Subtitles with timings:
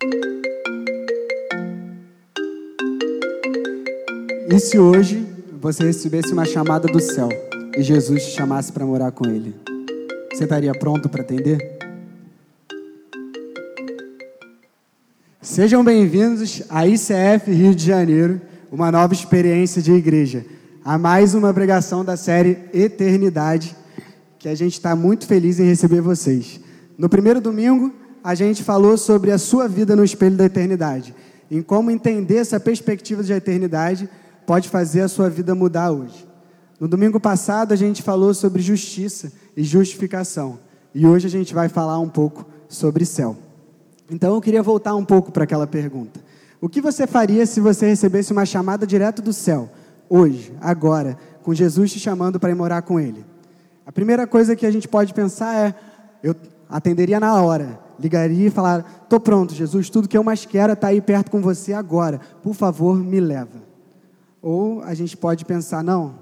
[0.00, 0.06] E
[4.60, 5.26] se hoje
[5.60, 7.28] você recebesse uma chamada do céu
[7.76, 9.56] e Jesus te chamasse para morar com Ele,
[10.32, 11.58] você estaria pronto para atender?
[15.42, 18.40] Sejam bem-vindos à ICF Rio de Janeiro,
[18.70, 20.46] uma nova experiência de igreja,
[20.84, 23.74] a mais uma pregação da série Eternidade,
[24.38, 26.60] que a gente está muito feliz em receber vocês.
[26.96, 27.92] No primeiro domingo,
[28.28, 31.14] a gente falou sobre a sua vida no espelho da eternidade,
[31.50, 34.06] em como entender essa perspectiva de eternidade
[34.46, 36.28] pode fazer a sua vida mudar hoje.
[36.78, 40.58] No domingo passado, a gente falou sobre justiça e justificação.
[40.94, 43.34] E hoje a gente vai falar um pouco sobre céu.
[44.10, 46.20] Então eu queria voltar um pouco para aquela pergunta.
[46.60, 49.70] O que você faria se você recebesse uma chamada direto do céu,
[50.06, 53.24] hoje, agora, com Jesus te chamando para ir morar com Ele?
[53.86, 55.74] A primeira coisa que a gente pode pensar é:
[56.22, 56.36] eu
[56.68, 60.74] atenderia na hora, ligaria e falar: estou pronto, Jesus, tudo que eu mais quero é
[60.74, 63.62] estar tá aí perto com você agora, por favor, me leva.
[64.40, 66.14] Ou a gente pode pensar: não,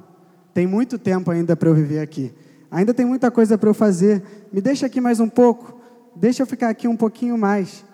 [0.54, 2.32] tem muito tempo ainda para eu viver aqui,
[2.70, 5.78] ainda tem muita coisa para eu fazer, me deixa aqui mais um pouco,
[6.14, 7.84] deixa eu ficar aqui um pouquinho mais,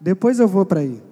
[0.00, 1.02] depois eu vou para aí.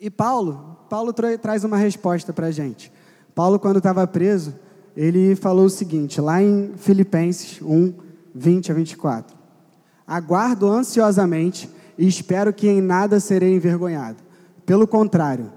[0.00, 2.92] E Paulo, Paulo tra traz uma resposta para a gente.
[3.34, 4.54] Paulo, quando estava preso,
[4.96, 7.92] ele falou o seguinte, lá em Filipenses 1,
[8.34, 9.33] 20 a 24:
[10.06, 14.18] Aguardo ansiosamente e espero que em nada serei envergonhado.
[14.66, 15.52] Pelo contrário,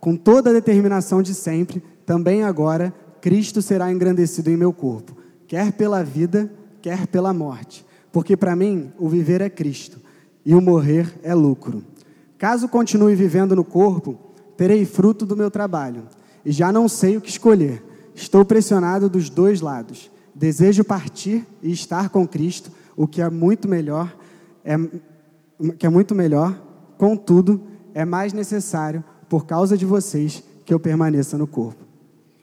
[0.00, 5.72] com toda a determinação de sempre, também agora, Cristo será engrandecido em meu corpo, quer
[5.72, 7.84] pela vida, quer pela morte.
[8.12, 9.98] Porque para mim, o viver é Cristo
[10.44, 11.82] e o morrer é lucro.
[12.36, 14.18] Caso continue vivendo no corpo,
[14.56, 16.04] terei fruto do meu trabalho
[16.44, 17.82] e já não sei o que escolher.
[18.14, 20.10] Estou pressionado dos dois lados.
[20.34, 24.14] Desejo partir e estar com Cristo, o que é muito melhor,
[24.64, 24.76] é,
[25.78, 26.60] que é muito melhor,
[26.96, 27.60] contudo,
[27.92, 31.84] é mais necessário por causa de vocês que eu permaneça no corpo.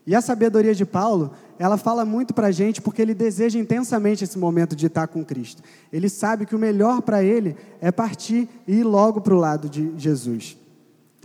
[0.06, 4.24] E a sabedoria de Paulo, ela fala muito para a gente porque ele deseja intensamente
[4.24, 5.62] esse momento de estar com Cristo.
[5.94, 9.70] Ele sabe que o melhor para ele é partir e ir logo para o lado
[9.70, 10.58] de Jesus.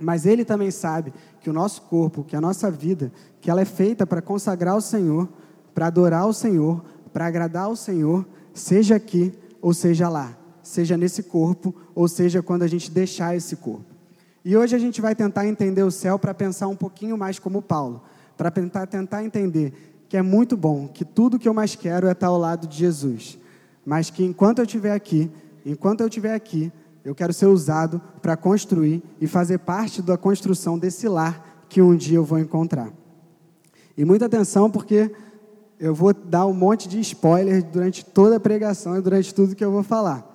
[0.01, 3.11] Mas ele também sabe que o nosso corpo, que a nossa vida,
[3.41, 5.27] que ela é feita para consagrar o Senhor,
[5.75, 8.27] para adorar o Senhor, para agradar o Senhor,
[8.59, 13.57] seja aqui ou seja lá, seja nesse corpo ou seja quando a gente deixar esse
[13.57, 13.85] corpo.
[14.45, 17.61] E hoje a gente vai tentar entender o céu para pensar um pouquinho mais como
[17.61, 18.03] Paulo,
[18.37, 19.73] para tentar, tentar entender
[20.09, 22.77] que é muito bom, que tudo que eu mais quero é estar ao lado de
[22.77, 23.39] Jesus,
[23.85, 25.31] mas que enquanto eu estiver aqui,
[25.65, 26.73] enquanto eu estiver aqui,
[27.05, 31.97] eu quero ser usado para construir e fazer parte da construção desse lar que um
[31.97, 32.93] dia eu vou encontrar.
[33.97, 35.11] E muita atenção, porque
[35.79, 39.65] eu vou dar um monte de spoiler durante toda a pregação e durante tudo que
[39.65, 40.35] eu vou falar.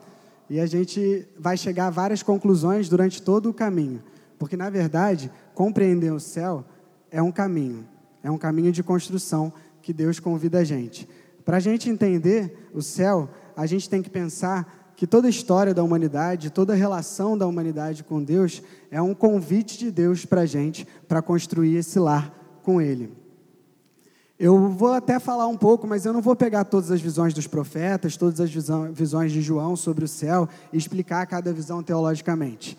[0.50, 4.03] E a gente vai chegar a várias conclusões durante todo o caminho.
[4.38, 6.66] Porque, na verdade, compreender o céu
[7.09, 7.88] é um caminho.
[8.24, 11.07] É um caminho de construção que Deus convida a gente.
[11.44, 15.73] Para a gente entender o céu, a gente tem que pensar que toda a história
[15.73, 20.41] da humanidade, toda a relação da humanidade com Deus é um convite de Deus para
[20.41, 22.31] a gente para construir esse lar
[22.62, 23.21] com Ele.
[24.44, 27.46] Eu vou até falar um pouco, mas eu não vou pegar todas as visões dos
[27.46, 28.50] profetas, todas as
[28.91, 32.75] visões de João sobre o céu e explicar cada visão teologicamente.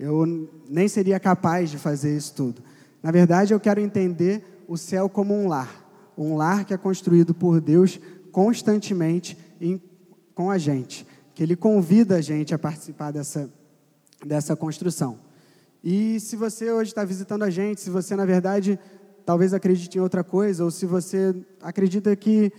[0.00, 2.60] Eu nem seria capaz de fazer isso tudo.
[3.00, 5.70] Na verdade, eu quero entender o céu como um lar,
[6.18, 8.00] um lar que é construído por Deus
[8.32, 9.80] constantemente em,
[10.34, 11.06] com a gente,
[11.36, 13.48] que Ele convida a gente a participar dessa,
[14.26, 15.20] dessa construção.
[15.84, 18.76] E se você hoje está visitando a gente, se você, na verdade,
[19.26, 22.52] talvez acredite em outra coisa, ou se você acredita que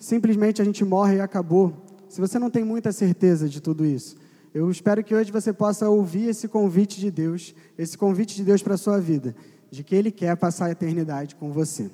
[0.00, 1.72] simplesmente a gente morre e acabou,
[2.08, 4.16] se você não tem muita certeza de tudo isso,
[4.52, 8.62] eu espero que hoje você possa ouvir esse convite de Deus, esse convite de Deus
[8.62, 9.34] para a sua vida,
[9.70, 11.88] de que Ele quer passar a eternidade com você.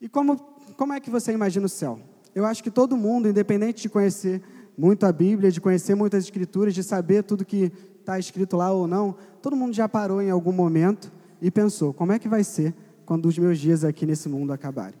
[0.00, 0.38] E como,
[0.76, 2.00] como é que você imagina o céu?
[2.34, 4.40] Eu acho que todo mundo, independente de conhecer
[4.78, 7.70] muito a Bíblia, de conhecer muitas escrituras, de saber tudo que
[8.00, 12.12] está escrito lá ou não, todo mundo já parou em algum momento e pensou: como
[12.12, 12.74] é que vai ser
[13.04, 14.98] quando os meus dias aqui nesse mundo acabarem?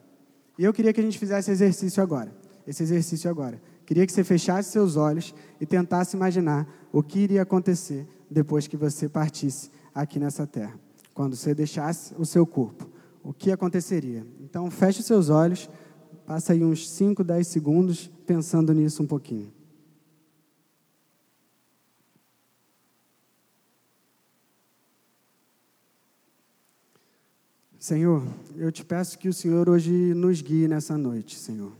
[0.58, 2.32] E eu queria que a gente fizesse esse exercício agora.
[2.66, 3.60] Esse exercício agora.
[3.86, 8.76] Queria que você fechasse seus olhos e tentasse imaginar o que iria acontecer depois que
[8.76, 10.78] você partisse aqui nessa terra.
[11.14, 12.86] Quando você deixasse o seu corpo,
[13.22, 14.26] o que aconteceria?
[14.40, 15.70] Então, feche seus olhos,
[16.26, 19.50] passa aí uns 5, 10 segundos pensando nisso um pouquinho.
[27.88, 28.22] Senhor,
[28.54, 31.72] eu te peço que o Senhor hoje nos guie nessa noite, Senhor.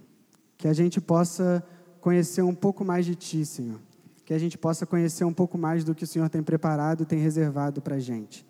[0.56, 1.62] Que a gente possa
[2.00, 3.78] conhecer um pouco mais de Ti, Senhor.
[4.24, 7.18] que a gente possa conhecer um pouco mais do que o Senhor tem preparado tem
[7.18, 8.46] reservado para a gente.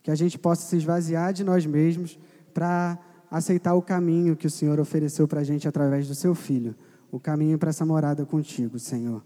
[0.00, 2.16] Que a gente possa se esvaziar de nós mesmos
[2.54, 2.96] para
[3.28, 6.72] aceitar o caminho que o Senhor ofereceu para a gente através do seu Filho,
[7.10, 9.24] o caminho para essa morada contigo, Senhor.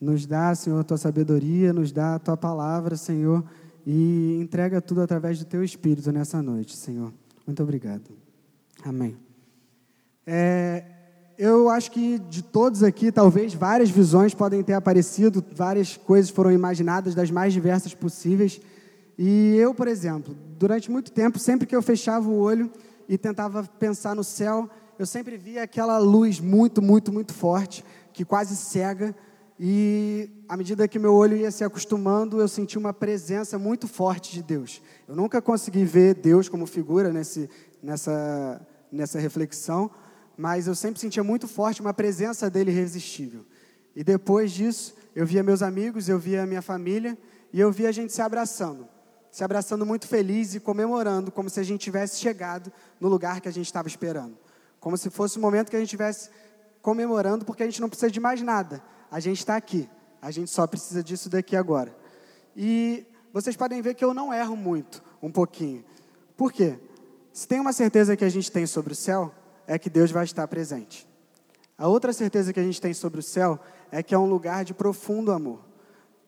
[0.00, 3.44] Nos dá, Senhor, a tua sabedoria, nos dá a tua palavra, Senhor,
[3.86, 7.12] e entrega tudo através do teu Espírito nessa noite, Senhor.
[7.46, 8.10] Muito obrigado.
[8.84, 9.16] Amém.
[10.26, 10.84] É,
[11.36, 16.52] eu acho que de todos aqui, talvez várias visões podem ter aparecido, várias coisas foram
[16.52, 18.60] imaginadas das mais diversas possíveis.
[19.18, 22.70] E eu, por exemplo, durante muito tempo, sempre que eu fechava o olho
[23.08, 28.24] e tentava pensar no céu, eu sempre via aquela luz muito, muito, muito forte, que
[28.24, 29.14] quase cega.
[29.64, 34.32] E à medida que meu olho ia se acostumando, eu senti uma presença muito forte
[34.32, 34.82] de Deus.
[35.06, 37.48] Eu nunca consegui ver Deus como figura nesse,
[37.80, 38.60] nessa,
[38.90, 39.88] nessa reflexão,
[40.36, 43.46] mas eu sempre sentia muito forte uma presença dele irresistível.
[43.94, 47.16] E depois disso, eu via meus amigos, eu via minha família,
[47.52, 48.88] e eu via a gente se abraçando.
[49.30, 53.46] Se abraçando muito feliz e comemorando, como se a gente tivesse chegado no lugar que
[53.46, 54.36] a gente estava esperando.
[54.80, 56.30] Como se fosse o momento que a gente estivesse
[56.80, 58.82] comemorando, porque a gente não precisa de mais nada.
[59.12, 59.86] A gente está aqui.
[60.22, 61.94] A gente só precisa disso daqui agora.
[62.56, 65.84] E vocês podem ver que eu não erro muito, um pouquinho.
[66.34, 66.78] Por quê?
[67.30, 69.30] Se tem uma certeza que a gente tem sobre o céu,
[69.66, 71.06] é que Deus vai estar presente.
[71.76, 73.60] A outra certeza que a gente tem sobre o céu
[73.90, 75.60] é que é um lugar de profundo amor.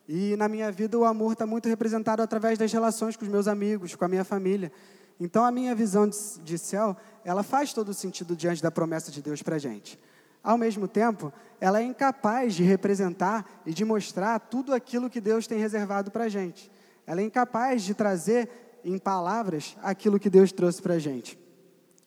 [0.07, 3.49] E na minha vida o amor está muito representado através das relações com os meus
[3.49, 4.71] amigos, com a minha família.
[5.19, 6.95] Então a minha visão de, céu,
[7.25, 9.99] ela faz todo sentido diante da promessa de Deus para a gente.
[10.45, 15.47] Ao mesmo tempo, ela é incapaz de representar e de mostrar tudo aquilo que Deus
[15.47, 16.71] tem reservado para a gente.
[17.07, 18.51] Ela é incapaz de trazer
[18.85, 21.39] em palavras aquilo que Deus trouxe para a gente.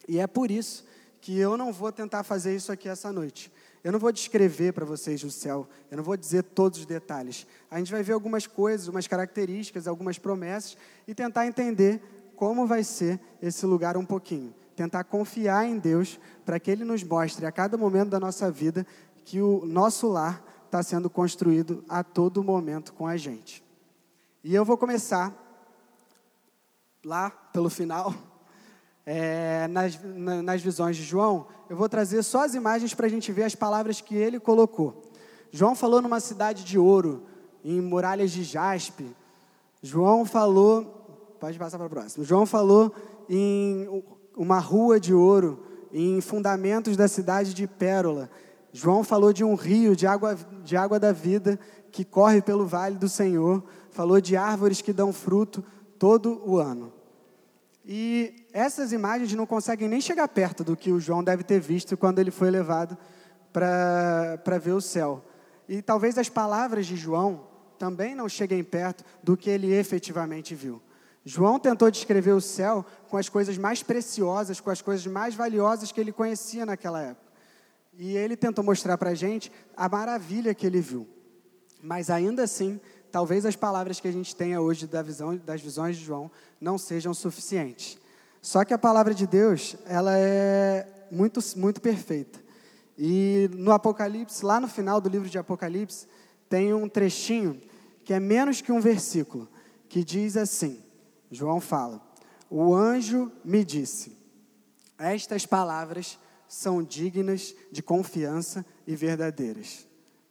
[0.07, 0.85] E é por isso
[1.19, 3.51] que eu não vou tentar fazer isso aqui essa noite.
[3.83, 7.47] Eu não vou descrever para vocês o céu, eu não vou dizer todos os detalhes.
[7.71, 12.01] A gente vai ver algumas coisas, umas características, algumas promessas e tentar entender
[12.35, 14.53] como vai ser esse lugar um pouquinho.
[14.77, 18.85] Tentar confiar em Deus para que Ele nos mostre a cada momento da nossa vida
[19.25, 23.63] que o nosso lar está sendo construído a todo momento com a gente.
[24.43, 25.33] E eu vou começar
[27.03, 28.13] lá pelo final
[29.03, 33.09] é, nas, na, nas visões de João, eu vou trazer só as imagens para a
[33.09, 35.01] gente ver as palavras que ele colocou.
[35.51, 37.25] João falou numa cidade de ouro,
[37.63, 39.15] em muralhas de jaspe.
[39.81, 42.23] João falou, pode passar para o próximo.
[42.23, 42.93] João falou
[43.27, 44.03] em
[44.37, 48.29] uma rua de ouro, em fundamentos da cidade de Pérola.
[48.71, 51.59] João falou de um rio de água, de água da vida
[51.91, 53.63] que corre pelo vale do Senhor.
[53.89, 55.63] Falou de árvores que dão fruto
[55.97, 56.93] todo o ano.
[57.83, 61.97] E essas imagens não conseguem nem chegar perto do que o João deve ter visto
[61.97, 62.97] quando ele foi levado
[63.51, 65.23] para ver o céu.
[65.67, 67.47] E talvez as palavras de João
[67.79, 70.81] também não cheguem perto do que ele efetivamente viu.
[71.27, 75.91] João tentou descrever o céu com as coisas mais preciosas, com as coisas mais valiosas
[75.91, 77.27] que ele conhecia naquela época.
[77.97, 81.05] E ele tentou mostrar para a gente a maravilha que ele viu.
[81.83, 82.79] Mas ainda assim,
[83.11, 86.31] talvez as palavras que a gente tenha hoje da visão, das visões de João
[86.61, 87.97] não sejam suficientes.
[88.41, 92.39] Só que a palavra de Deus, ela é muito, muito perfeita.
[92.97, 96.07] E no Apocalipse, lá no final do livro de Apocalipse,
[96.47, 97.61] tem um trechinho
[98.05, 99.49] que é menos que um versículo,
[99.89, 100.86] que diz assim:
[101.31, 102.01] João fala,
[102.49, 104.17] o anjo me disse,
[104.97, 106.17] estas palavras
[106.47, 109.87] são dignas de confiança e verdadeiras.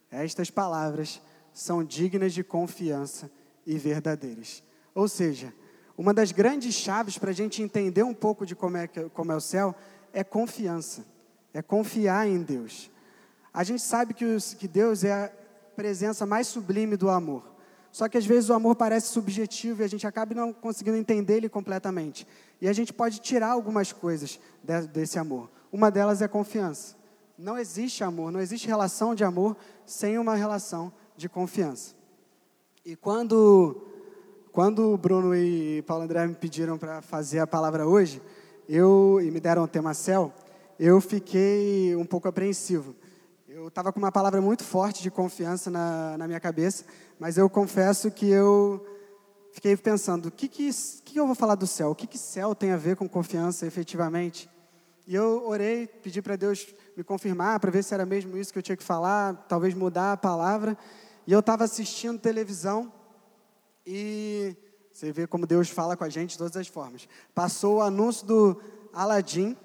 [0.09, 1.21] Estas palavras
[1.53, 3.31] são dignas de confiança
[3.65, 4.63] e verdadeiras.
[4.95, 5.53] Ou seja,
[5.97, 9.35] uma das grandes chaves para a gente entender um pouco de como é, como é
[9.35, 9.75] o céu
[10.13, 11.05] é confiança,
[11.53, 12.89] é confiar em Deus.
[13.53, 15.31] A gente sabe que, os, que Deus é a
[15.75, 17.56] presença mais sublime do amor.
[17.91, 21.37] Só que às vezes o amor parece subjetivo e a gente acaba não conseguindo entender
[21.37, 22.27] ele completamente.
[22.61, 25.49] E a gente pode tirar algumas coisas de, desse amor.
[25.71, 26.95] Uma delas é confiança.
[27.37, 31.95] Não existe amor, não existe relação de amor sem uma relação de confiança.
[32.83, 33.85] E quando,
[34.51, 38.21] quando o Bruno e Paulo André me pediram para fazer a palavra hoje,
[38.67, 40.33] eu, e me deram o tema céu,
[40.79, 42.95] eu fiquei um pouco apreensivo.
[43.57, 46.85] Eu estava com uma palavra muito forte de confiança na, na minha cabeça,
[47.17, 48.85] mas eu confesso que eu
[49.51, 50.69] fiquei pensando, o que, que,
[51.03, 51.89] que eu vou falar do céu?
[51.89, 54.47] O que, que céu tem a ver com confiança efetivamente?
[55.07, 58.59] E eu orei, pedi para Deus me confirmar, para ver se era mesmo isso que
[58.59, 60.77] eu tinha que falar, talvez mudar a palavra.
[61.25, 62.93] E eu estava assistindo televisão
[63.83, 64.55] e
[64.93, 67.09] você vê como Deus fala com a gente de todas as formas.
[67.33, 68.61] Passou o anúncio do
[68.93, 69.57] Aladdin.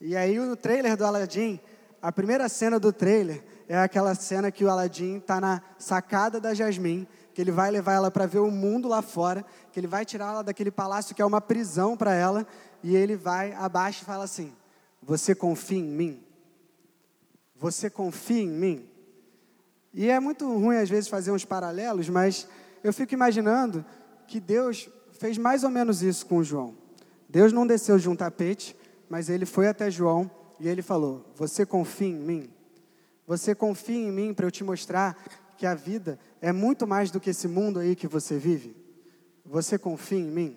[0.00, 1.60] E aí o trailer do Aladdin,
[2.02, 6.52] a primeira cena do trailer é aquela cena que o Aladim está na sacada da
[6.52, 10.04] Jasmine, que ele vai levar ela para ver o mundo lá fora, que ele vai
[10.04, 12.44] tirar ela daquele palácio que é uma prisão para ela,
[12.82, 14.52] e ele vai abaixo e fala assim:
[15.00, 16.20] Você confia em mim?
[17.54, 18.88] Você confia em mim?
[19.94, 22.48] E é muito ruim às vezes fazer uns paralelos, mas
[22.82, 23.84] eu fico imaginando
[24.26, 26.76] que Deus fez mais ou menos isso com João.
[27.28, 28.76] Deus não desceu de um tapete,
[29.08, 30.28] mas ele foi até João
[30.62, 32.50] e ele falou: Você confia em mim?
[33.26, 35.20] Você confia em mim para eu te mostrar
[35.58, 38.76] que a vida é muito mais do que esse mundo aí que você vive?
[39.44, 40.56] Você confia em mim?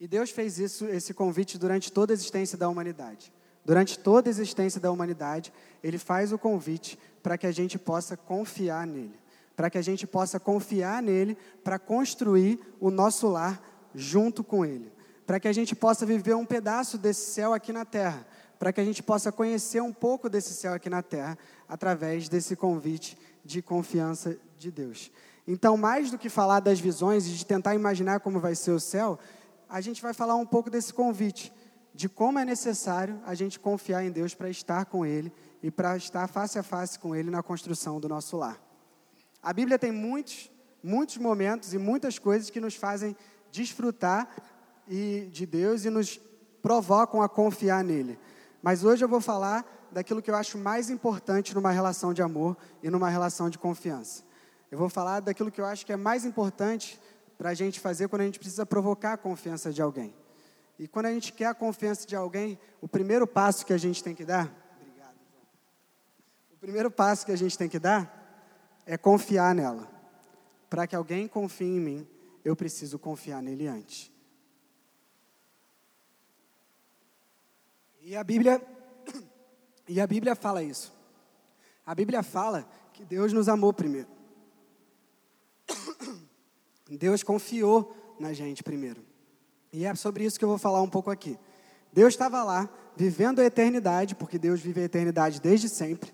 [0.00, 3.32] E Deus fez isso, esse convite durante toda a existência da humanidade.
[3.64, 8.16] Durante toda a existência da humanidade, Ele faz o convite para que a gente possa
[8.16, 9.14] confiar nele.
[9.54, 13.62] Para que a gente possa confiar nele para construir o nosso lar
[13.94, 14.90] junto com Ele.
[15.24, 18.26] Para que a gente possa viver um pedaço desse céu aqui na terra.
[18.60, 21.36] Para que a gente possa conhecer um pouco desse céu aqui na terra
[21.66, 25.10] através desse convite de confiança de Deus.
[25.48, 28.78] Então, mais do que falar das visões e de tentar imaginar como vai ser o
[28.78, 29.18] céu,
[29.68, 31.52] a gente vai falar um pouco desse convite,
[31.94, 35.96] de como é necessário a gente confiar em Deus para estar com Ele e para
[35.96, 38.60] estar face a face com Ele na construção do nosso lar.
[39.42, 40.50] A Bíblia tem muitos,
[40.82, 43.16] muitos momentos e muitas coisas que nos fazem
[43.50, 44.28] desfrutar
[44.86, 46.20] e, de Deus e nos
[46.60, 48.18] provocam a confiar nele.
[48.62, 52.56] Mas hoje eu vou falar daquilo que eu acho mais importante numa relação de amor
[52.82, 54.22] e numa relação de confiança.
[54.70, 57.00] Eu vou falar daquilo que eu acho que é mais importante
[57.36, 60.14] para a gente fazer quando a gente precisa provocar a confiança de alguém.
[60.78, 64.02] E quando a gente quer a confiança de alguém, o primeiro passo que a gente
[64.02, 64.50] tem que dar,
[64.80, 65.14] obrigado,
[66.52, 68.20] o primeiro passo que a gente tem que dar
[68.86, 69.88] é confiar nela.
[70.68, 72.08] Para que alguém confie em mim,
[72.44, 74.12] eu preciso confiar nele antes.
[78.02, 78.62] E a Bíblia
[79.88, 80.92] e a Bíblia fala isso.
[81.84, 84.08] A Bíblia fala que Deus nos amou primeiro.
[86.88, 89.04] Deus confiou na gente primeiro.
[89.72, 91.38] E é sobre isso que eu vou falar um pouco aqui.
[91.92, 96.12] Deus estava lá, vivendo a eternidade, porque Deus vive a eternidade desde sempre.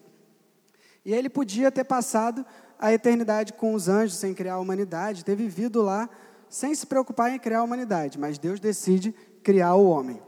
[1.05, 2.45] E ele podia ter passado
[2.78, 6.09] a eternidade com os anjos sem criar a humanidade, ter vivido lá
[6.49, 9.12] sem se preocupar em criar a humanidade, mas Deus decide
[9.43, 10.23] criar o homem.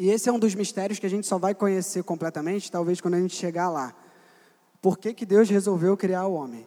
[0.00, 3.16] E esse é um dos mistérios que a gente só vai conhecer completamente, talvez quando
[3.16, 3.94] a gente chegar lá.
[4.80, 6.66] Por que, que Deus resolveu criar o homem?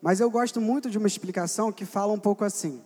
[0.00, 2.82] Mas eu gosto muito de uma explicação que fala um pouco assim: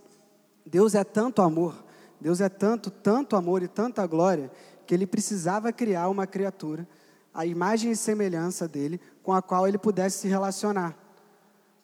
[0.67, 1.77] Deus é tanto amor,
[2.21, 4.51] Deus é tanto, tanto amor e tanta glória,
[4.85, 6.89] que ele precisava criar uma criatura,
[7.33, 10.99] a imagem e semelhança dele, com a qual ele pudesse se relacionar,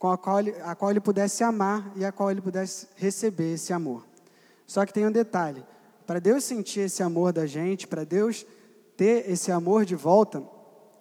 [0.00, 3.54] com a qual ele, a qual ele pudesse amar e a qual ele pudesse receber
[3.54, 4.04] esse amor.
[4.66, 5.64] Só que tem um detalhe:
[6.10, 8.44] para Deus sentir esse amor da gente, para Deus
[8.96, 10.42] ter esse amor de volta,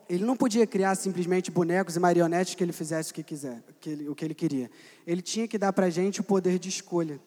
[0.07, 3.89] ele não podia criar simplesmente bonecos e marionetes que ele fizesse o que quiser, que
[3.89, 4.69] ele, o que ele queria.
[5.07, 7.19] Ele tinha que dar para a gente o poder de escolha.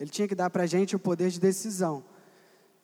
[0.00, 2.02] Ele tinha que dar para a gente o poder de decisão.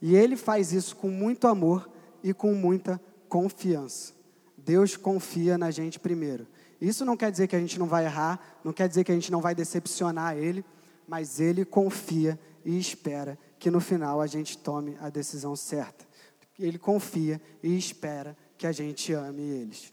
[0.03, 1.91] E ele faz isso com muito amor
[2.23, 4.13] e com muita confiança.
[4.59, 6.47] Deus confia na gente primeiro.
[6.79, 9.15] Isso não quer dizer que a gente não vai errar, não quer dizer que a
[9.15, 10.63] gente não vai decepcionar ele,
[11.09, 16.05] mas ele confia e espera que no final a gente tome a decisão certa.
[16.59, 19.93] Ele confia e espera que a gente ame eles.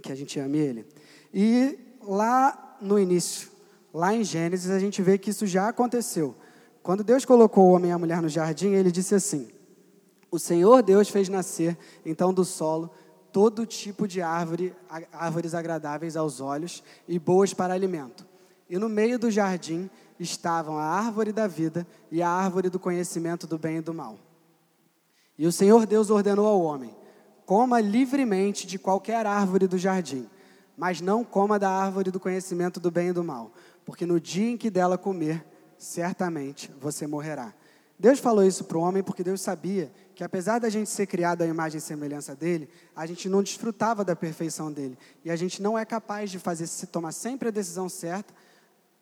[0.00, 0.86] Que a gente ame ele.
[1.32, 3.50] E lá no início,
[3.92, 6.36] lá em Gênesis, a gente vê que isso já aconteceu.
[6.84, 9.48] Quando Deus colocou o homem e a mulher no jardim, ele disse assim:
[10.30, 12.92] O Senhor Deus fez nascer então do solo
[13.32, 14.72] todo tipo de árvore,
[15.12, 18.24] árvores agradáveis aos olhos e boas para alimento.
[18.70, 23.46] E no meio do jardim estavam a árvore da vida e a árvore do conhecimento
[23.46, 24.18] do bem e do mal.
[25.36, 26.94] E o Senhor Deus ordenou ao homem:
[27.44, 30.28] Coma livremente de qualquer árvore do jardim,
[30.76, 33.52] mas não coma da árvore do conhecimento do bem e do mal,
[33.84, 35.44] porque no dia em que dela comer,
[35.76, 37.52] certamente você morrerá.
[37.98, 41.42] Deus falou isso para o homem porque Deus sabia que, apesar da gente ser criado
[41.42, 44.98] à imagem e semelhança dele, a gente não desfrutava da perfeição dele.
[45.24, 48.34] E a gente não é capaz de fazer, se tomar sempre a decisão certa,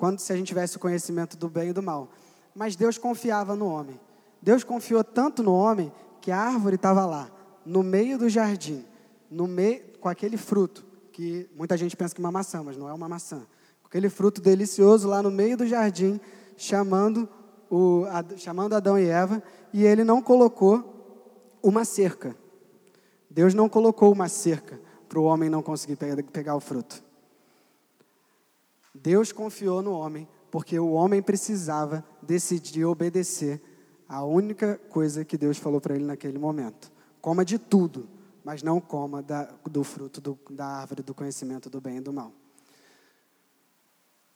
[0.03, 2.11] quando se a gente tivesse o conhecimento do bem e do mal.
[2.53, 4.01] Mas Deus confiava no homem.
[4.43, 7.31] Deus confiou tanto no homem que a árvore estava lá
[7.65, 8.85] no meio do jardim,
[9.31, 12.89] no meio, com aquele fruto, que muita gente pensa que é uma maçã, mas não
[12.89, 13.47] é uma maçã.
[13.81, 16.21] Com aquele fruto delicioso lá no meio do jardim,
[16.57, 17.29] chamando,
[17.71, 18.03] o,
[18.39, 19.41] chamando Adão e Eva,
[19.73, 22.35] e ele não colocou uma cerca.
[23.31, 25.97] Deus não colocou uma cerca para o homem não conseguir
[26.33, 27.12] pegar o fruto.
[29.03, 33.61] Deus confiou no homem, porque o homem precisava decidir obedecer
[34.09, 36.93] a única coisa que Deus falou para ele naquele momento.
[37.21, 38.09] Coma de tudo,
[38.45, 42.13] mas não coma da, do fruto do, da árvore do conhecimento do bem e do
[42.13, 42.33] mal.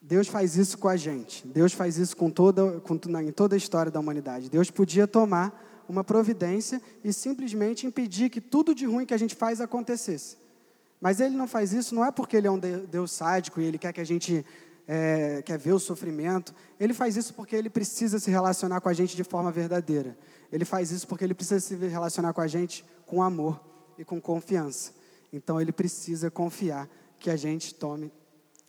[0.00, 1.46] Deus faz isso com a gente.
[1.46, 4.49] Deus faz isso com toda, com, em toda a história da humanidade.
[4.49, 9.35] Deus podia tomar uma providência e simplesmente impedir que tudo de ruim que a gente
[9.35, 10.37] faz acontecesse.
[11.00, 13.78] Mas ele não faz isso não é porque ele é um Deus sádico e ele
[13.78, 14.44] quer que a gente
[14.86, 16.54] é, quer ver o sofrimento.
[16.78, 20.16] Ele faz isso porque ele precisa se relacionar com a gente de forma verdadeira.
[20.50, 23.60] Ele faz isso porque ele precisa se relacionar com a gente com amor
[23.98, 24.92] e com confiança.
[25.32, 26.88] Então ele precisa confiar
[27.18, 28.12] que a gente tome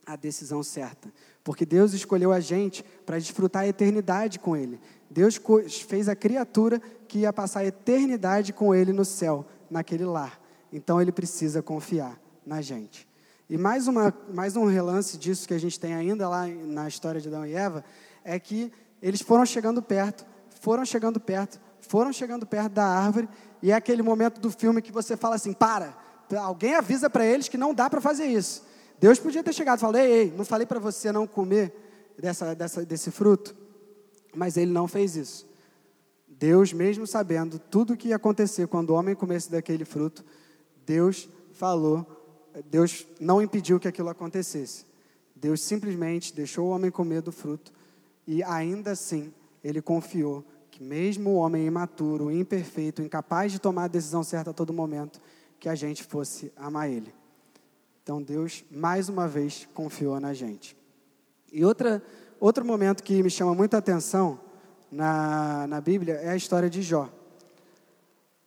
[0.06, 1.12] a decisão certa.
[1.44, 4.80] Porque Deus escolheu a gente para desfrutar a eternidade com Ele.
[5.10, 5.40] Deus
[5.88, 10.42] fez a criatura que ia passar a eternidade com Ele no céu, naquele lar.
[10.72, 13.08] Então Ele precisa confiar na gente.
[13.50, 17.22] E mais, uma, mais um relance disso que a gente tem ainda lá na história
[17.22, 17.84] de Adão e Eva
[18.24, 18.72] é que
[19.02, 20.26] eles foram chegando perto,
[20.60, 23.30] foram chegando perto, foram chegando perto da árvore,
[23.62, 25.96] e é aquele momento do filme que você fala assim: para,
[26.38, 28.66] alguém avisa para eles que não dá para fazer isso.
[29.00, 31.74] Deus podia ter chegado e falado: ei, ei, não falei para você não comer
[32.20, 33.56] dessa, dessa, desse fruto?
[34.36, 35.48] Mas ele não fez isso.
[36.28, 40.24] Deus, mesmo sabendo tudo o que ia acontecer quando o homem comesse daquele fruto,
[40.88, 42.08] Deus falou,
[42.72, 44.86] Deus não impediu que aquilo acontecesse.
[45.36, 47.74] Deus simplesmente deixou o homem comer do fruto
[48.26, 53.88] e ainda assim ele confiou que mesmo o homem imaturo, imperfeito, incapaz de tomar a
[53.90, 55.20] decisão certa a todo momento,
[55.60, 57.14] que a gente fosse amar ele.
[58.02, 60.78] Então Deus, mais uma vez, confiou na gente.
[61.52, 62.02] E outra,
[62.40, 64.40] outro momento que me chama muita atenção
[64.90, 67.10] na, na Bíblia é a história de Jó.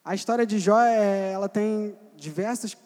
[0.02, 2.76] A história de Jó, é, ela tem diversas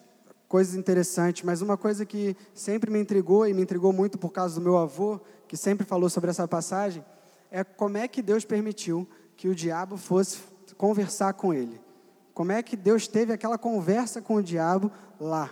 [0.49, 4.55] coisas interessantes, mas uma coisa que sempre me intrigou e me intrigou muito por causa
[4.55, 7.05] do meu avô, que sempre falou sobre essa passagem,
[7.51, 10.39] é como é que Deus permitiu que o diabo fosse
[10.79, 11.81] conversar com ele.
[12.33, 15.51] Como é que Deus teve aquela conversa com o diabo lá?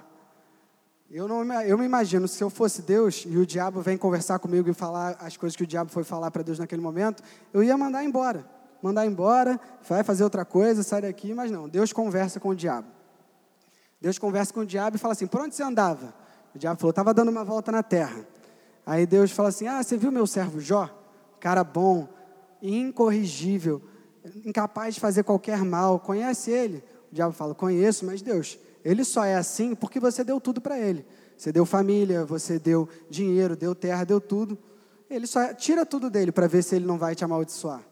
[1.11, 4.71] Eu, não, eu me imagino, se eu fosse Deus e o diabo vem conversar comigo
[4.71, 7.23] e falar as coisas que o diabo foi falar para Deus naquele momento,
[7.53, 8.47] eu ia mandar embora.
[8.81, 11.69] Mandar embora, vai fazer outra coisa, sai daqui, mas não.
[11.69, 12.89] Deus conversa com o diabo.
[14.03, 16.13] Deus conversa com o diabo e fala assim: por onde você andava?
[16.53, 18.27] O diabo falou: estava dando uma volta na terra.
[18.85, 20.91] Aí Deus fala assim: ah, você viu meu servo Jó?
[21.39, 22.09] Cara bom,
[22.61, 23.81] incorrigível,
[24.45, 26.83] incapaz de fazer qualquer mal, conhece ele?
[27.13, 30.77] O diabo fala: conheço, mas Deus, ele só é assim porque você deu tudo para
[30.77, 31.07] ele.
[31.39, 34.59] Você deu família, você deu dinheiro, deu terra, deu tudo.
[35.09, 37.83] Ele só tira tudo dele para ver se ele não vai te amaldiçoar.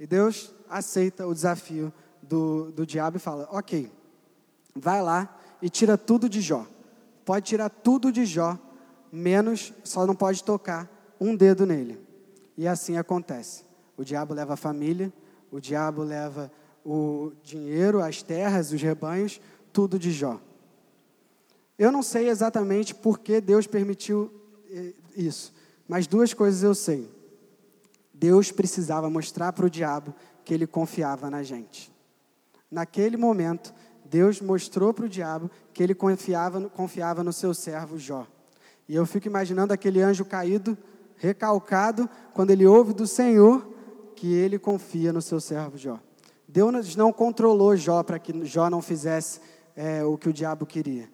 [0.00, 3.92] E Deus aceita o desafio do, do diabo e fala: Ok,
[4.74, 6.66] vai lá e tira tudo de Jó.
[7.24, 8.58] Pode tirar tudo de Jó,
[9.12, 12.00] menos só não pode tocar um dedo nele.
[12.58, 13.64] E assim acontece.
[13.96, 15.12] O diabo leva a família,
[15.50, 16.50] o diabo leva
[16.84, 19.40] o dinheiro, as terras, os rebanhos,
[19.72, 20.40] tudo de Jó.
[21.78, 24.30] Eu não sei exatamente por que Deus permitiu
[24.68, 25.54] eh, isso,
[25.86, 27.08] mas duas coisas eu sei.
[28.12, 31.92] Deus precisava mostrar para o diabo que ele confiava na gente.
[32.70, 33.74] Naquele momento,
[34.12, 38.26] Deus mostrou para o diabo que ele confiava, confiava no seu servo Jó.
[38.86, 40.76] E eu fico imaginando aquele anjo caído,
[41.16, 43.66] recalcado, quando ele ouve do Senhor
[44.14, 45.98] que ele confia no seu servo Jó.
[46.46, 49.40] Deus não controlou Jó para que Jó não fizesse
[49.74, 51.08] é, o que o diabo queria.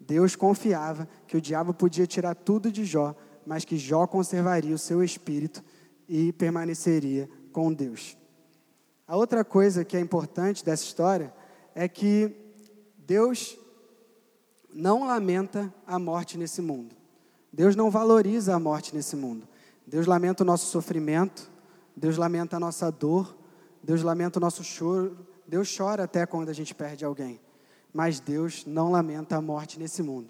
[0.00, 3.14] Deus confiava que o diabo podia tirar tudo de Jó,
[3.46, 5.62] mas que Jó conservaria o seu espírito
[6.08, 8.18] e permaneceria com Deus.
[9.06, 11.32] A outra coisa que é importante dessa história
[11.74, 12.39] é que
[13.10, 13.58] Deus
[14.72, 16.94] não lamenta a morte nesse mundo.
[17.52, 19.48] Deus não valoriza a morte nesse mundo.
[19.84, 21.50] Deus lamenta o nosso sofrimento,
[21.96, 23.36] Deus lamenta a nossa dor,
[23.82, 27.40] Deus lamenta o nosso choro, Deus chora até quando a gente perde alguém
[27.92, 30.28] mas Deus não lamenta a morte nesse mundo.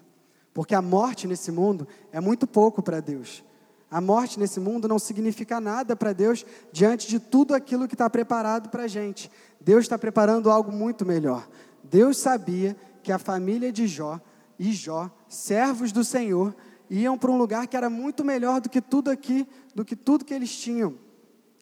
[0.51, 3.43] Porque a morte nesse mundo é muito pouco para Deus.
[3.91, 8.09] A morte nesse mundo não significa nada para Deus diante de tudo aquilo que está
[8.09, 9.29] preparado para a gente.
[9.59, 11.47] Deus está preparando algo muito melhor.
[11.91, 12.73] Deus sabia
[13.03, 14.17] que a família de Jó
[14.57, 16.55] e Jó, servos do Senhor,
[16.89, 20.23] iam para um lugar que era muito melhor do que tudo aqui, do que tudo
[20.23, 20.97] que eles tinham.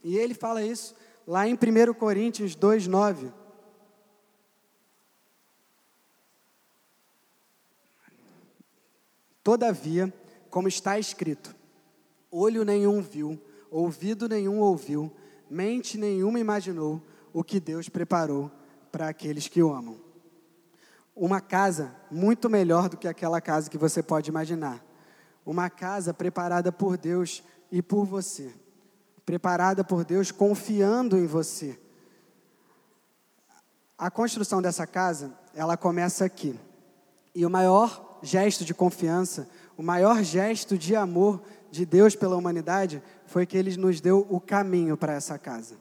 [0.03, 3.33] E ele fala isso lá em 1 Coríntios 2,9.
[9.43, 10.13] Todavia,
[10.51, 11.55] como está escrito:
[12.29, 15.11] olho nenhum viu, ouvido nenhum ouviu,
[15.49, 17.01] mente nenhuma imaginou
[17.33, 18.51] o que Deus preparou
[18.91, 20.08] para aqueles que o amam.
[21.15, 24.83] Uma casa muito melhor do que aquela casa que você pode imaginar.
[25.45, 28.53] Uma casa preparada por Deus e por você.
[29.25, 31.79] Preparada por Deus confiando em você.
[33.97, 36.57] A construção dessa casa ela começa aqui.
[37.35, 41.41] E o maior gesto de confiança, o maior gesto de amor
[41.71, 45.75] de Deus pela humanidade foi que ele nos deu o caminho para essa casa.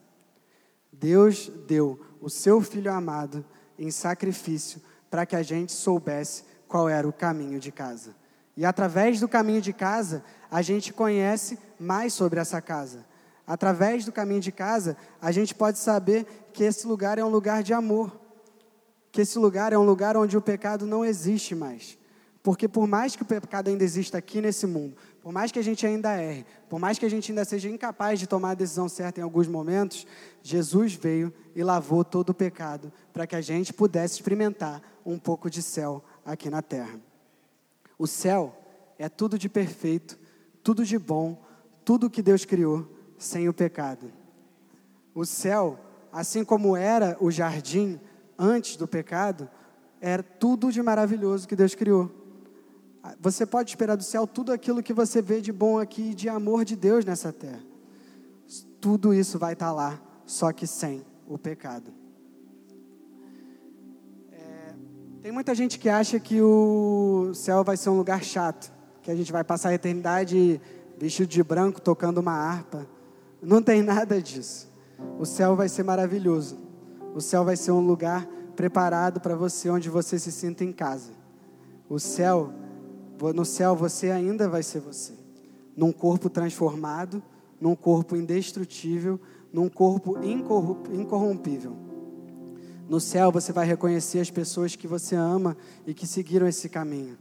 [0.93, 3.45] Deus deu o seu filho amado
[3.79, 8.15] em sacrifício para que a gente soubesse qual era o caminho de casa.
[8.57, 13.05] E através do caminho de casa, a gente conhece mais sobre essa casa.
[13.47, 17.63] Através do caminho de casa, a gente pode saber que esse lugar é um lugar
[17.63, 18.21] de amor.
[19.11, 21.98] Que esse lugar é um lugar onde o pecado não existe mais.
[22.49, 25.63] Porque por mais que o pecado ainda exista aqui nesse mundo, por mais que a
[25.63, 28.89] gente ainda erre, por mais que a gente ainda seja incapaz de tomar a decisão
[28.89, 30.07] certa em alguns momentos,
[30.43, 35.51] Jesus veio e lavou todo o pecado para que a gente pudesse experimentar um pouco
[35.51, 36.99] de céu aqui na terra.
[37.99, 38.57] O céu
[38.99, 40.19] é tudo de perfeito,
[40.65, 41.45] tudo de bom,
[41.85, 44.11] tudo que Deus criou sem o pecado.
[45.15, 45.79] O céu,
[46.11, 48.01] assim como era o jardim
[48.39, 49.51] antes do pecado,
[50.01, 52.27] era tudo de maravilhoso que Deus criou.
[53.21, 56.65] Você pode esperar do céu tudo aquilo que você vê de bom aqui, de amor
[56.65, 57.63] de Deus nessa terra.
[58.81, 61.93] Tudo isso vai estar lá, só que sem o pecado.
[64.33, 64.75] É,
[65.23, 69.15] tem muita gente que acha que o céu vai ser um lugar chato, que a
[69.15, 70.61] gente vai passar a eternidade
[70.99, 72.87] vestido de branco, tocando uma harpa.
[73.41, 74.69] Não tem nada disso.
[75.19, 76.59] O céu vai ser maravilhoso.
[77.15, 81.13] O céu vai ser um lugar preparado para você, onde você se sinta em casa.
[81.89, 82.53] O céu
[83.35, 85.13] no céu você ainda vai ser você.
[85.77, 87.23] Num corpo transformado,
[87.61, 89.21] num corpo indestrutível,
[89.53, 90.17] num corpo
[90.93, 91.77] incorrompível.
[92.89, 97.19] No céu você vai reconhecer as pessoas que você ama e que seguiram esse caminho.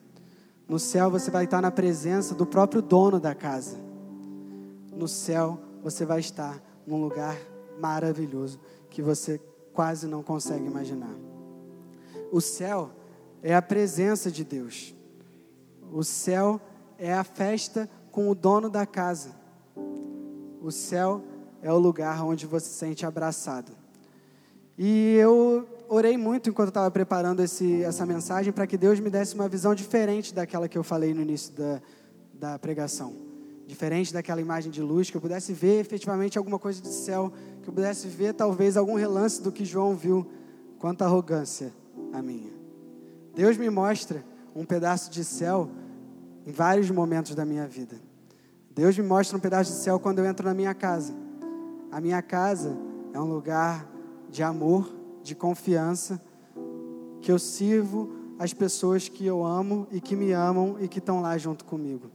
[0.68, 3.78] No céu você vai estar na presença do próprio dono da casa.
[4.94, 7.38] No céu você vai estar num lugar
[7.80, 9.40] maravilhoso que você
[9.74, 11.16] quase não consegue imaginar.
[12.32, 12.92] O céu
[13.44, 14.97] é a presença de Deus.
[15.92, 16.60] O céu
[16.98, 19.32] é a festa com o dono da casa.
[20.62, 21.24] O céu
[21.62, 23.72] é o lugar onde você se sente abraçado.
[24.78, 29.34] E eu orei muito enquanto estava preparando esse, essa mensagem para que Deus me desse
[29.34, 31.82] uma visão diferente daquela que eu falei no início da,
[32.34, 33.14] da pregação.
[33.66, 37.70] Diferente daquela imagem de luz, que eu pudesse ver efetivamente alguma coisa do céu, que
[37.70, 40.26] eu pudesse ver talvez algum relance do que João viu.
[40.80, 41.74] Quanta arrogância
[42.14, 42.52] a minha.
[43.34, 44.24] Deus me mostra
[44.58, 45.70] um pedaço de céu
[46.44, 47.96] em vários momentos da minha vida.
[48.72, 51.14] Deus me mostra um pedaço de céu quando eu entro na minha casa.
[51.92, 52.76] A minha casa
[53.14, 53.88] é um lugar
[54.32, 54.92] de amor,
[55.22, 56.20] de confiança,
[57.22, 61.22] que eu sirvo as pessoas que eu amo e que me amam e que estão
[61.22, 62.10] lá junto comigo.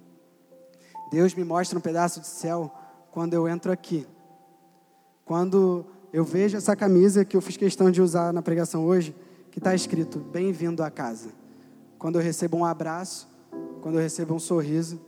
[1.12, 2.72] Deus me mostra um pedaço de céu
[3.12, 4.05] quando eu entro aqui.
[5.24, 9.14] Quando eu vejo essa camisa que eu fiz questão de usar na pregação hoje,
[9.50, 11.41] que está escrito: Bem-vindo à casa
[12.02, 13.28] quando eu recebo um abraço,
[13.80, 15.00] quando eu recebo um sorriso.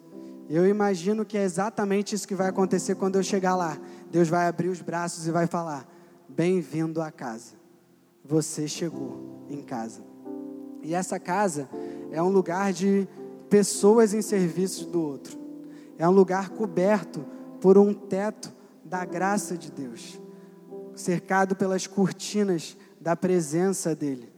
[0.49, 3.77] Eu imagino que é exatamente isso que vai acontecer quando eu chegar lá.
[4.13, 5.89] Deus vai abrir os braços e vai falar:
[6.29, 7.55] Bem-vindo à casa.
[8.25, 10.03] Você chegou em casa.
[10.83, 11.69] E essa casa
[12.13, 13.09] é um lugar de
[13.51, 15.37] pessoas em serviço do outro.
[15.99, 17.27] É um lugar coberto
[17.61, 18.53] por um teto
[18.85, 20.21] da graça de Deus,
[20.95, 24.34] cercado pelas cortinas da presença dele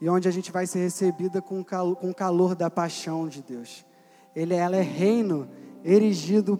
[0.00, 3.28] e onde a gente vai ser recebida com o calor, com o calor da paixão
[3.28, 3.84] de Deus.
[4.34, 5.48] Ele, ela é reino
[5.84, 6.58] erigido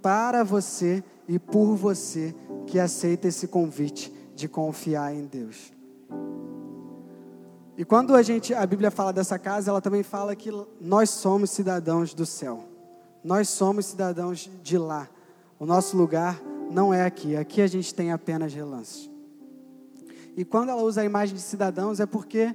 [0.00, 2.34] para você e por você
[2.66, 5.72] que aceita esse convite de confiar em Deus.
[7.76, 11.50] E quando a gente, a Bíblia fala dessa casa, ela também fala que nós somos
[11.50, 12.64] cidadãos do céu.
[13.24, 15.08] Nós somos cidadãos de lá.
[15.58, 17.36] O nosso lugar não é aqui.
[17.36, 19.11] Aqui a gente tem apenas relances.
[20.36, 22.54] E quando ela usa a imagem de cidadãos é porque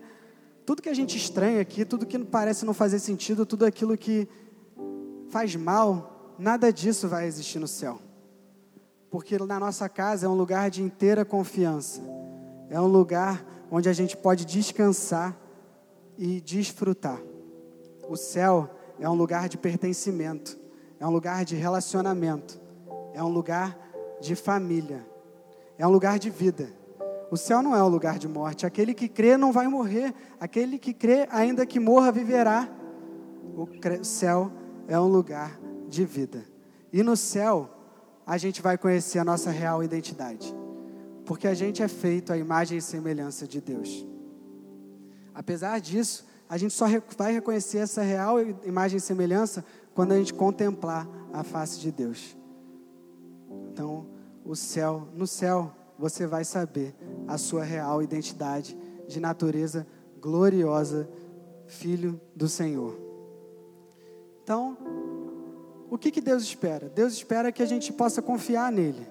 [0.66, 4.28] tudo que a gente estranha aqui, tudo que parece não fazer sentido, tudo aquilo que
[5.30, 8.00] faz mal, nada disso vai existir no céu.
[9.10, 12.02] Porque na nossa casa é um lugar de inteira confiança.
[12.70, 15.38] É um lugar onde a gente pode descansar
[16.18, 17.22] e desfrutar.
[18.10, 20.58] O céu é um lugar de pertencimento,
[21.00, 22.60] é um lugar de relacionamento,
[23.14, 23.78] é um lugar
[24.20, 25.06] de família,
[25.78, 26.77] é um lugar de vida.
[27.30, 28.66] O céu não é um lugar de morte.
[28.66, 30.14] Aquele que crê não vai morrer.
[30.40, 32.70] Aquele que crê, ainda que morra, viverá.
[33.56, 33.68] O
[34.04, 34.52] céu
[34.88, 35.60] é um lugar
[35.90, 36.46] de vida.
[36.92, 37.70] E no céu,
[38.26, 40.56] a gente vai conhecer a nossa real identidade.
[41.26, 44.06] Porque a gente é feito à imagem e semelhança de Deus.
[45.34, 46.86] Apesar disso, a gente só
[47.18, 52.38] vai reconhecer essa real imagem e semelhança quando a gente contemplar a face de Deus.
[53.72, 54.08] Então,
[54.46, 56.96] o céu, no céu, você vai saber
[57.28, 59.88] a sua real identidade de natureza
[60.20, 61.10] gloriosa,
[61.66, 62.98] Filho do Senhor.
[64.44, 64.78] Então,
[65.90, 66.90] o que, que Deus espera?
[66.90, 69.06] Deus espera que a gente possa confiar nele.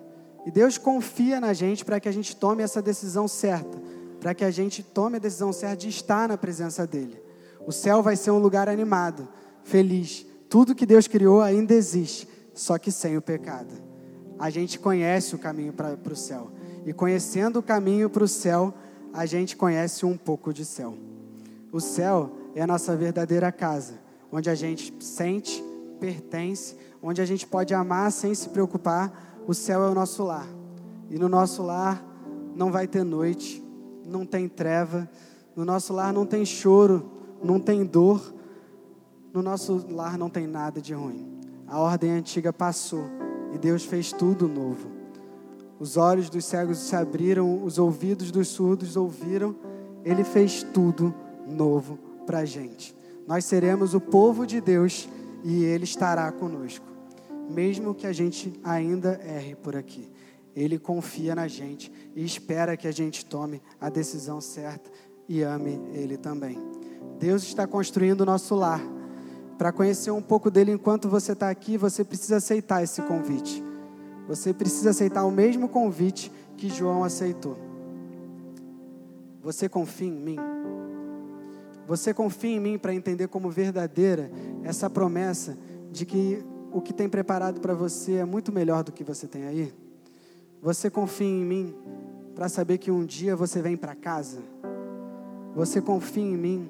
[0.47, 3.79] E Deus confia na gente para que a gente tome essa decisão certa,
[4.21, 7.21] para que a gente tome a decisão certa de estar na presença dele.
[7.67, 9.29] O céu vai ser um lugar animado,
[9.65, 10.25] feliz.
[10.49, 13.75] Tudo que Deus criou ainda existe, só que sem o pecado.
[14.39, 16.51] A gente conhece o caminho para o céu.
[16.87, 18.73] E conhecendo o caminho para o céu,
[19.13, 20.95] a gente conhece um pouco de céu.
[21.73, 23.95] O céu é a nossa verdadeira casa,
[24.31, 25.63] onde a gente sente,
[25.99, 29.43] pertence, onde a gente pode amar sem se preocupar.
[29.49, 30.47] O céu é o nosso lar.
[31.11, 32.05] E no nosso lar
[32.55, 33.61] não vai ter noite,
[34.07, 35.11] não tem treva,
[35.57, 37.11] no nosso lar não tem choro,
[37.43, 38.33] não tem dor,
[39.35, 41.41] no nosso lar não tem nada de ruim.
[41.67, 43.07] A ordem antiga passou
[43.53, 44.96] e Deus fez tudo novo.
[45.79, 49.55] Os olhos dos cegos se abriram, os ouvidos dos surdos ouviram.
[50.05, 51.15] Ele fez tudo
[51.47, 52.97] novo para a gente.
[53.27, 55.09] Nós seremos o povo de Deus
[55.45, 56.87] e Ele estará conosco,
[57.51, 60.09] mesmo que a gente ainda erre por aqui.
[60.55, 64.91] Ele confia na gente e espera que a gente tome a decisão certa
[65.29, 66.59] e ame Ele também.
[67.19, 68.81] Deus está construindo o nosso lar.
[69.59, 73.66] Para conhecer um pouco dele enquanto você está aqui, você precisa aceitar esse convite.
[74.29, 77.57] Você precisa aceitar o mesmo convite que João aceitou.
[79.43, 80.37] Você confia em mim?
[81.87, 84.31] Você confia em mim para entender como verdadeira
[84.65, 85.57] essa promessa
[85.93, 89.47] de que o que tem preparado para você é muito melhor do que você tem
[89.47, 89.73] aí?
[90.61, 91.75] Você confia em mim
[92.35, 94.41] para saber que um dia você vem para casa?
[95.55, 96.69] Você confia em mim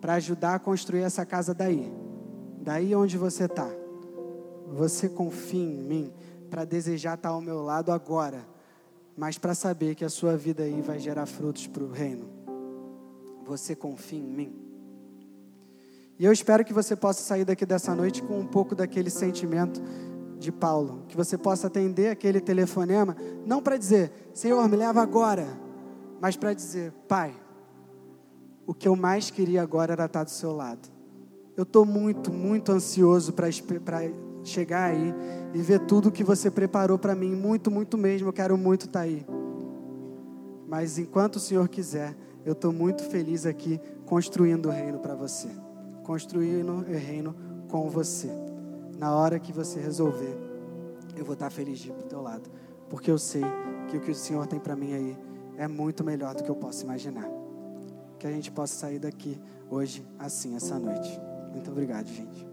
[0.00, 1.92] para ajudar a construir essa casa daí,
[2.62, 3.68] daí onde você está?
[4.72, 6.12] Você confia em mim
[6.46, 8.46] para desejar estar ao meu lado agora,
[9.16, 12.28] mas para saber que a sua vida aí vai gerar frutos para o reino.
[13.44, 14.66] Você confia em mim?
[16.18, 19.82] E eu espero que você possa sair daqui dessa noite com um pouco daquele sentimento
[20.38, 25.46] de Paulo, que você possa atender aquele telefonema, não para dizer, Senhor, me leva agora,
[26.20, 27.34] mas para dizer, Pai,
[28.66, 30.88] o que eu mais queria agora era estar do seu lado.
[31.56, 33.48] Eu estou muito, muito ansioso para
[34.48, 35.14] chegar aí
[35.54, 37.34] e ver tudo que você preparou para mim.
[37.34, 38.28] Muito, muito mesmo.
[38.28, 39.26] Eu quero muito estar tá aí.
[40.66, 45.48] Mas enquanto o Senhor quiser, eu estou muito feliz aqui construindo o reino para você.
[46.02, 47.34] Construindo o reino
[47.68, 48.30] com você.
[48.98, 50.36] Na hora que você resolver,
[51.16, 52.50] eu vou estar tá feliz de ir para teu lado.
[52.88, 53.42] Porque eu sei
[53.88, 55.16] que o que o Senhor tem para mim aí
[55.56, 57.28] é muito melhor do que eu posso imaginar.
[58.18, 61.20] Que a gente possa sair daqui hoje assim, essa noite.
[61.52, 62.46] Muito obrigado, gente.